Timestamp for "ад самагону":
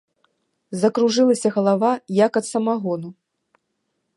2.41-3.09